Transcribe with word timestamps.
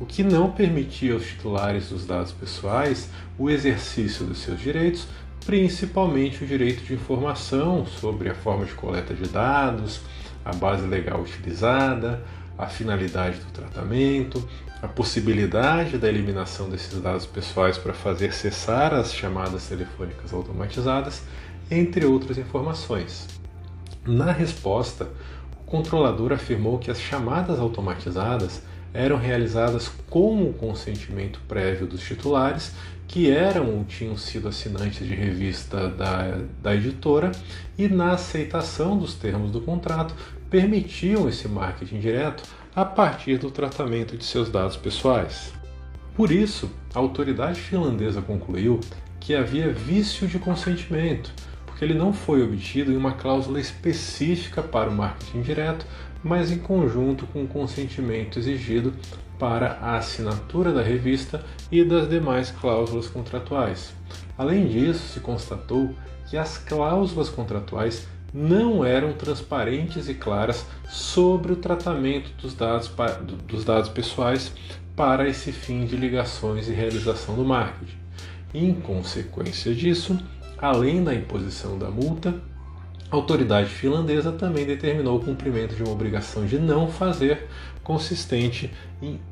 o 0.00 0.06
que 0.06 0.22
não 0.22 0.50
permitia 0.50 1.14
aos 1.14 1.26
titulares 1.26 1.90
dos 1.90 2.06
dados 2.06 2.32
pessoais 2.32 3.10
o 3.38 3.50
exercício 3.50 4.24
dos 4.24 4.38
seus 4.38 4.58
direitos 4.60 5.06
principalmente 5.44 6.44
o 6.44 6.46
direito 6.46 6.82
de 6.84 6.94
informação 6.94 7.86
sobre 7.86 8.28
a 8.28 8.34
forma 8.34 8.64
de 8.64 8.72
coleta 8.72 9.14
de 9.14 9.28
dados, 9.28 10.00
a 10.44 10.54
base 10.54 10.86
legal 10.86 11.20
utilizada, 11.20 12.22
a 12.56 12.66
finalidade 12.66 13.38
do 13.38 13.50
tratamento, 13.52 14.46
a 14.82 14.88
possibilidade 14.88 15.98
da 15.98 16.08
eliminação 16.08 16.68
desses 16.68 17.00
dados 17.00 17.26
pessoais 17.26 17.76
para 17.76 17.92
fazer 17.92 18.32
cessar 18.32 18.94
as 18.94 19.14
chamadas 19.14 19.66
telefônicas 19.66 20.32
automatizadas, 20.32 21.22
entre 21.70 22.04
outras 22.04 22.38
informações. 22.38 23.26
Na 24.06 24.32
resposta, 24.32 25.08
o 25.60 25.64
controlador 25.64 26.32
afirmou 26.32 26.78
que 26.78 26.90
as 26.90 27.00
chamadas 27.00 27.58
automatizadas 27.58 28.62
eram 28.92 29.16
realizadas 29.16 29.88
com 30.08 30.42
o 30.42 30.52
consentimento 30.52 31.40
prévio 31.46 31.86
dos 31.86 32.00
titulares 32.00 32.72
que 33.06 33.28
eram 33.28 33.76
ou 33.76 33.84
tinham 33.84 34.16
sido 34.16 34.46
assinantes 34.46 35.04
de 35.06 35.14
revista 35.14 35.88
da, 35.88 36.38
da 36.62 36.74
editora 36.74 37.32
e, 37.76 37.88
na 37.88 38.12
aceitação 38.12 38.96
dos 38.96 39.14
termos 39.14 39.50
do 39.50 39.60
contrato, 39.60 40.14
permitiam 40.48 41.28
esse 41.28 41.48
marketing 41.48 41.98
direto 41.98 42.44
a 42.74 42.84
partir 42.84 43.36
do 43.36 43.50
tratamento 43.50 44.16
de 44.16 44.24
seus 44.24 44.48
dados 44.48 44.76
pessoais. 44.76 45.52
Por 46.14 46.30
isso, 46.30 46.70
a 46.94 47.00
autoridade 47.00 47.60
finlandesa 47.60 48.22
concluiu 48.22 48.78
que 49.18 49.34
havia 49.34 49.72
vício 49.72 50.28
de 50.28 50.38
consentimento, 50.38 51.32
ele 51.84 51.94
não 51.94 52.12
foi 52.12 52.42
obtido 52.42 52.92
em 52.92 52.96
uma 52.96 53.12
cláusula 53.12 53.60
específica 53.60 54.62
para 54.62 54.90
o 54.90 54.94
marketing 54.94 55.42
direto, 55.42 55.86
mas 56.22 56.50
em 56.50 56.58
conjunto 56.58 57.26
com 57.26 57.44
o 57.44 57.48
consentimento 57.48 58.38
exigido 58.38 58.92
para 59.38 59.78
a 59.80 59.96
assinatura 59.96 60.72
da 60.72 60.82
revista 60.82 61.42
e 61.72 61.82
das 61.82 62.08
demais 62.08 62.50
cláusulas 62.50 63.08
contratuais. 63.08 63.94
Além 64.36 64.66
disso, 64.68 65.14
se 65.14 65.20
constatou 65.20 65.94
que 66.28 66.36
as 66.36 66.58
cláusulas 66.58 67.30
contratuais 67.30 68.06
não 68.32 68.84
eram 68.84 69.12
transparentes 69.12 70.08
e 70.08 70.14
claras 70.14 70.64
sobre 70.88 71.52
o 71.52 71.56
tratamento 71.56 72.30
dos 72.40 72.54
dados, 72.54 72.92
dos 73.48 73.64
dados 73.64 73.88
pessoais 73.88 74.52
para 74.94 75.28
esse 75.28 75.50
fim 75.50 75.86
de 75.86 75.96
ligações 75.96 76.68
e 76.68 76.72
realização 76.72 77.34
do 77.34 77.44
marketing. 77.44 77.98
Em 78.52 78.74
consequência 78.74 79.74
disso, 79.74 80.18
além 80.60 81.02
da 81.02 81.14
imposição 81.14 81.78
da 81.78 81.90
multa, 81.90 82.34
a 83.10 83.16
autoridade 83.16 83.68
finlandesa 83.68 84.30
também 84.30 84.64
determinou 84.64 85.18
o 85.18 85.24
cumprimento 85.24 85.74
de 85.74 85.82
uma 85.82 85.92
obrigação 85.92 86.46
de 86.46 86.58
não 86.58 86.88
fazer, 86.88 87.48
consistente 87.82 88.70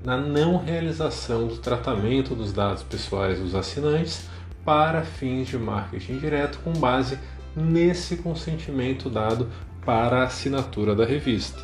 na 0.05 0.17
não 0.17 0.57
realização 0.57 1.47
do 1.47 1.59
tratamento 1.59 2.35
dos 2.35 2.53
dados 2.53 2.83
pessoais 2.83 3.39
dos 3.39 3.55
assinantes 3.55 4.29
para 4.65 5.03
fins 5.03 5.49
de 5.49 5.57
marketing 5.57 6.19
direto 6.19 6.59
com 6.65 6.73
base 6.73 7.19
nesse 7.55 8.17
consentimento 8.17 9.09
dado 9.09 9.49
para 9.85 10.23
a 10.23 10.25
assinatura 10.25 10.95
da 10.95 11.05
revista. 11.05 11.63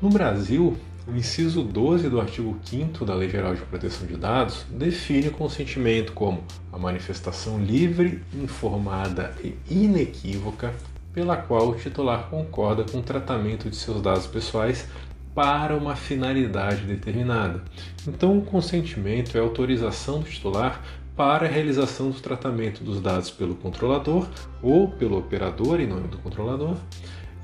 No 0.00 0.10
Brasil, 0.10 0.76
o 1.06 1.14
inciso 1.14 1.62
12 1.62 2.08
do 2.08 2.20
artigo 2.20 2.58
5 2.64 3.04
da 3.04 3.14
Lei 3.14 3.28
Geral 3.28 3.54
de 3.54 3.62
Proteção 3.62 4.06
de 4.06 4.16
Dados 4.16 4.66
define 4.68 5.30
consentimento 5.30 6.12
como 6.12 6.42
a 6.72 6.78
manifestação 6.78 7.62
livre, 7.62 8.22
informada 8.34 9.32
e 9.42 9.56
inequívoca 9.70 10.74
pela 11.12 11.36
qual 11.36 11.68
o 11.68 11.74
titular 11.76 12.28
concorda 12.28 12.84
com 12.84 12.98
o 12.98 13.02
tratamento 13.02 13.70
de 13.70 13.76
seus 13.76 14.02
dados 14.02 14.26
pessoais 14.26 14.88
para 15.32 15.76
uma 15.76 15.94
finalidade 15.94 16.82
determinada. 16.82 17.62
Então, 18.06 18.36
o 18.38 18.42
consentimento 18.42 19.36
é 19.36 19.40
autorização 19.40 20.20
do 20.20 20.26
titular 20.26 20.82
para 21.14 21.46
a 21.46 21.48
realização 21.48 22.10
do 22.10 22.20
tratamento 22.20 22.82
dos 22.82 23.00
dados 23.00 23.30
pelo 23.30 23.54
controlador 23.54 24.26
ou 24.60 24.88
pelo 24.88 25.16
operador 25.18 25.80
em 25.80 25.86
nome 25.86 26.08
do 26.08 26.18
controlador. 26.18 26.76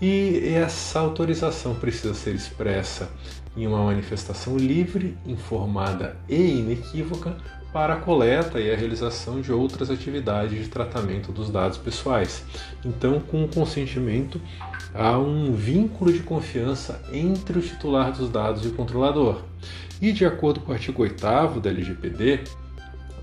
E 0.00 0.52
essa 0.52 0.98
autorização 0.98 1.74
precisa 1.74 2.12
ser 2.12 2.34
expressa 2.34 3.08
em 3.56 3.66
uma 3.66 3.84
manifestação 3.84 4.56
livre, 4.56 5.16
informada 5.26 6.16
e 6.28 6.58
inequívoca 6.58 7.36
para 7.72 7.94
a 7.94 7.96
coleta 7.96 8.60
e 8.60 8.70
a 8.70 8.76
realização 8.76 9.40
de 9.40 9.50
outras 9.50 9.90
atividades 9.90 10.62
de 10.62 10.68
tratamento 10.68 11.32
dos 11.32 11.50
dados 11.50 11.78
pessoais. 11.78 12.44
Então, 12.84 13.18
com 13.18 13.44
o 13.44 13.48
consentimento, 13.48 14.40
há 14.94 15.18
um 15.18 15.54
vínculo 15.54 16.12
de 16.12 16.20
confiança 16.20 17.00
entre 17.12 17.58
o 17.58 17.62
titular 17.62 18.12
dos 18.12 18.28
dados 18.28 18.64
e 18.64 18.68
o 18.68 18.72
controlador. 18.72 19.42
E 20.00 20.12
de 20.12 20.26
acordo 20.26 20.60
com 20.60 20.70
o 20.70 20.74
artigo 20.74 21.02
8 21.02 21.60
da 21.60 21.70
LGPD, 21.70 22.40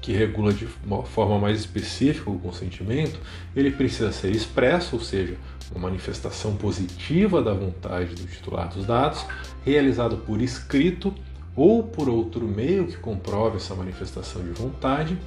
que 0.02 0.14
regula 0.14 0.52
de 0.52 0.66
forma 0.66 1.38
mais 1.38 1.60
específica 1.60 2.30
o 2.30 2.40
consentimento, 2.40 3.20
ele 3.56 3.70
precisa 3.70 4.12
ser 4.12 4.32
expresso, 4.32 4.96
ou 4.96 5.02
seja, 5.02 5.36
uma 5.72 5.90
manifestação 5.90 6.56
positiva 6.56 7.42
da 7.42 7.54
vontade 7.54 8.16
do 8.16 8.26
titular 8.28 8.70
dos 8.70 8.86
dados, 8.86 9.26
realizado 9.64 10.18
por 10.18 10.42
escrito 10.42 11.14
ou 11.56 11.84
por 11.84 12.10
outro 12.10 12.48
meio 12.48 12.88
que 12.88 12.98
comprove 12.98 13.58
essa 13.58 13.76
manifestação 13.76 14.42
de 14.42 14.52
vontade. 14.52 15.18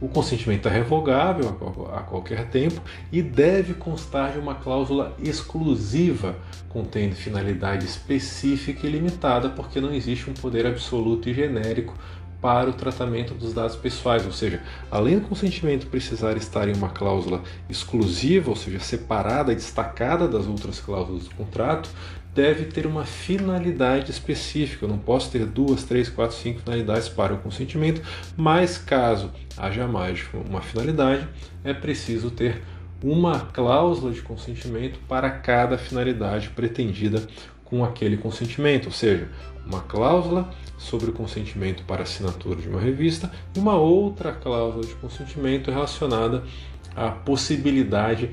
O 0.00 0.08
consentimento 0.08 0.66
é 0.66 0.70
revogável 0.70 1.58
a 1.94 2.00
qualquer 2.00 2.48
tempo 2.48 2.80
e 3.12 3.20
deve 3.20 3.74
constar 3.74 4.32
de 4.32 4.38
uma 4.38 4.54
cláusula 4.54 5.14
exclusiva, 5.22 6.36
contendo 6.70 7.14
finalidade 7.14 7.84
específica 7.84 8.86
e 8.86 8.90
limitada, 8.90 9.50
porque 9.50 9.78
não 9.78 9.92
existe 9.92 10.30
um 10.30 10.32
poder 10.32 10.64
absoluto 10.64 11.28
e 11.28 11.34
genérico 11.34 11.94
para 12.40 12.70
o 12.70 12.72
tratamento 12.72 13.34
dos 13.34 13.52
dados 13.52 13.76
pessoais, 13.76 14.24
ou 14.24 14.32
seja, 14.32 14.62
além 14.90 15.18
do 15.18 15.26
consentimento 15.26 15.86
precisar 15.86 16.36
estar 16.36 16.68
em 16.68 16.74
uma 16.74 16.88
cláusula 16.88 17.42
exclusiva, 17.68 18.50
ou 18.50 18.56
seja, 18.56 18.80
separada 18.80 19.52
e 19.52 19.54
destacada 19.54 20.26
das 20.26 20.46
outras 20.46 20.80
cláusulas 20.80 21.24
do 21.24 21.34
contrato, 21.34 21.90
deve 22.34 22.64
ter 22.64 22.86
uma 22.86 23.04
finalidade 23.04 24.10
específica. 24.10 24.84
Eu 24.84 24.88
não 24.88 24.98
posso 24.98 25.30
ter 25.30 25.44
duas, 25.44 25.84
três, 25.84 26.08
quatro, 26.08 26.36
cinco 26.36 26.60
finalidades 26.60 27.08
para 27.08 27.34
o 27.34 27.38
consentimento, 27.38 28.00
mas 28.36 28.78
caso 28.78 29.30
haja 29.56 29.86
mais 29.86 30.18
de 30.18 30.36
uma 30.48 30.60
finalidade, 30.60 31.28
é 31.64 31.74
preciso 31.74 32.30
ter 32.30 32.62
uma 33.02 33.40
cláusula 33.40 34.12
de 34.12 34.20
consentimento 34.22 34.98
para 35.08 35.30
cada 35.30 35.78
finalidade 35.78 36.50
pretendida 36.50 37.22
com 37.70 37.84
aquele 37.84 38.16
consentimento, 38.16 38.86
ou 38.86 38.92
seja, 38.92 39.28
uma 39.64 39.80
cláusula 39.80 40.50
sobre 40.76 41.10
o 41.10 41.12
consentimento 41.12 41.84
para 41.84 42.02
assinatura 42.02 42.60
de 42.60 42.68
uma 42.68 42.80
revista 42.80 43.30
e 43.54 43.58
uma 43.60 43.76
outra 43.76 44.32
cláusula 44.32 44.84
de 44.84 44.94
consentimento 44.94 45.70
relacionada 45.70 46.42
à 46.96 47.10
possibilidade 47.10 48.30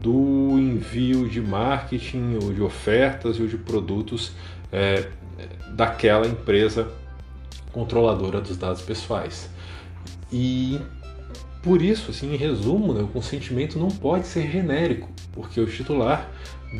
do 0.00 0.58
envio 0.58 1.28
de 1.28 1.40
marketing 1.40 2.38
ou 2.42 2.52
de 2.52 2.60
ofertas 2.60 3.38
ou 3.38 3.46
de 3.46 3.56
produtos 3.56 4.32
é, 4.72 5.08
daquela 5.70 6.26
empresa 6.26 6.88
controladora 7.72 8.40
dos 8.40 8.56
dados 8.56 8.82
pessoais. 8.82 9.48
E 10.32 10.80
por 11.62 11.82
isso, 11.82 12.10
assim, 12.10 12.32
em 12.32 12.36
resumo, 12.36 12.94
né, 12.94 13.02
o 13.02 13.08
consentimento 13.08 13.78
não 13.78 13.88
pode 13.88 14.26
ser 14.26 14.50
genérico, 14.50 15.08
porque 15.32 15.60
o 15.60 15.66
titular 15.66 16.30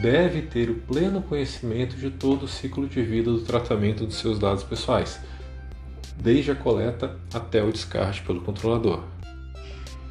deve 0.00 0.42
ter 0.42 0.70
o 0.70 0.74
pleno 0.74 1.20
conhecimento 1.20 1.96
de 1.96 2.10
todo 2.10 2.44
o 2.44 2.48
ciclo 2.48 2.88
de 2.88 3.02
vida 3.02 3.30
do 3.30 3.40
tratamento 3.40 4.06
dos 4.06 4.16
seus 4.16 4.38
dados 4.38 4.64
pessoais, 4.64 5.20
desde 6.16 6.52
a 6.52 6.54
coleta 6.54 7.16
até 7.34 7.62
o 7.62 7.70
descarte 7.70 8.22
pelo 8.22 8.40
controlador. 8.40 9.02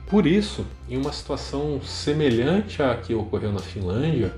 Por 0.07 0.27
isso, 0.27 0.65
em 0.87 0.97
uma 0.97 1.13
situação 1.13 1.81
semelhante 1.81 2.81
à 2.81 2.95
que 2.95 3.13
ocorreu 3.13 3.51
na 3.51 3.59
Finlândia, 3.59 4.33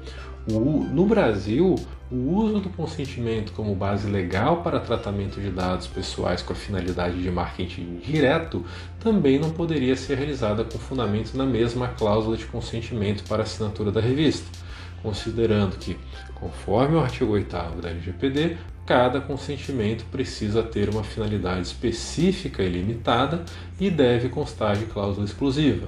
no 0.47 1.05
Brasil, 1.05 1.75
o 2.11 2.15
uso 2.15 2.59
do 2.59 2.69
consentimento 2.69 3.53
como 3.53 3.75
base 3.75 4.09
legal 4.09 4.61
para 4.63 4.79
tratamento 4.79 5.39
de 5.39 5.49
dados 5.49 5.88
pessoais 5.88 6.41
com 6.41 6.51
a 6.51 6.55
finalidade 6.55 7.21
de 7.21 7.31
marketing 7.31 8.01
direto 8.03 8.65
também 8.99 9.39
não 9.39 9.51
poderia 9.51 9.95
ser 9.95 10.17
realizada 10.17 10.63
com 10.63 10.77
fundamento 10.77 11.35
na 11.35 11.45
mesma 11.45 11.88
cláusula 11.89 12.35
de 12.35 12.45
consentimento 12.45 13.23
para 13.29 13.43
assinatura 13.43 13.91
da 13.91 14.01
revista, 14.01 14.45
considerando 15.01 15.77
que, 15.77 15.97
conforme 16.35 16.95
o 16.95 16.99
artigo 16.99 17.31
8 17.31 17.81
da 17.81 17.89
LGPD, 17.89 18.57
cada 18.85 19.21
consentimento 19.21 20.03
precisa 20.11 20.63
ter 20.63 20.89
uma 20.89 21.03
finalidade 21.03 21.67
específica 21.67 22.61
e 22.61 22.67
limitada 22.67 23.45
e 23.79 23.89
deve 23.89 24.27
constar 24.27 24.75
de 24.75 24.85
cláusula 24.85 25.25
exclusiva. 25.25 25.88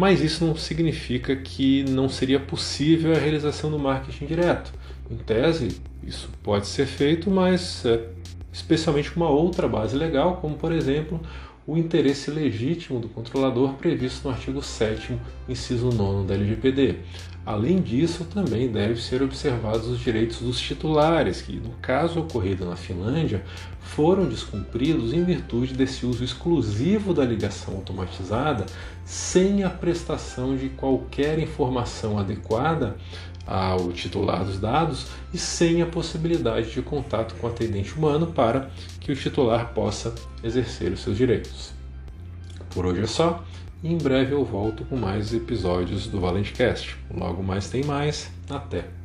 Mas 0.00 0.22
isso 0.22 0.46
não 0.46 0.56
significa 0.56 1.36
que 1.36 1.84
não 1.90 2.08
seria 2.08 2.40
possível 2.40 3.12
a 3.12 3.18
realização 3.18 3.70
do 3.70 3.78
marketing 3.78 4.24
direto. 4.24 4.72
Em 5.10 5.16
tese, 5.16 5.78
isso 6.02 6.30
pode 6.42 6.68
ser 6.68 6.86
feito, 6.86 7.30
mas 7.30 7.84
é, 7.84 8.08
especialmente 8.50 9.10
com 9.10 9.20
uma 9.20 9.28
outra 9.28 9.68
base 9.68 9.94
legal, 9.94 10.38
como 10.38 10.54
por 10.56 10.72
exemplo 10.72 11.20
o 11.66 11.76
interesse 11.76 12.30
legítimo 12.30 12.98
do 12.98 13.10
controlador 13.10 13.74
previsto 13.74 14.26
no 14.26 14.32
artigo 14.32 14.62
7, 14.62 15.18
inciso 15.46 15.90
9 15.90 16.26
da 16.26 16.32
LGPD. 16.32 16.96
Além 17.44 17.82
disso, 17.82 18.24
também 18.24 18.68
devem 18.68 18.96
ser 18.96 19.22
observados 19.22 19.86
os 19.86 20.00
direitos 20.00 20.40
dos 20.40 20.58
titulares, 20.58 21.42
que, 21.42 21.56
no 21.56 21.72
caso 21.82 22.20
ocorrido 22.20 22.64
na 22.64 22.74
Finlândia, 22.74 23.44
foram 23.94 24.26
descumpridos 24.26 25.12
em 25.12 25.24
virtude 25.24 25.74
desse 25.74 26.06
uso 26.06 26.22
exclusivo 26.22 27.12
da 27.12 27.24
ligação 27.24 27.74
automatizada, 27.74 28.66
sem 29.04 29.64
a 29.64 29.70
prestação 29.70 30.56
de 30.56 30.68
qualquer 30.68 31.38
informação 31.38 32.18
adequada 32.18 32.96
ao 33.46 33.90
titular 33.90 34.44
dos 34.44 34.60
dados 34.60 35.06
e 35.34 35.38
sem 35.38 35.82
a 35.82 35.86
possibilidade 35.86 36.70
de 36.70 36.82
contato 36.82 37.34
com 37.34 37.48
o 37.48 37.50
atendente 37.50 37.92
humano 37.94 38.28
para 38.28 38.70
que 39.00 39.10
o 39.10 39.16
titular 39.16 39.72
possa 39.74 40.14
exercer 40.42 40.92
os 40.92 41.00
seus 41.00 41.16
direitos. 41.16 41.72
Por 42.70 42.86
hoje 42.86 43.02
é 43.02 43.06
só. 43.06 43.44
E 43.82 43.90
em 43.90 43.96
breve 43.96 44.32
eu 44.32 44.44
volto 44.44 44.84
com 44.84 44.96
mais 44.96 45.32
episódios 45.32 46.06
do 46.06 46.20
ValenteCast. 46.20 46.96
Logo 47.12 47.42
mais 47.42 47.68
tem 47.70 47.82
mais. 47.82 48.30
Até! 48.48 48.99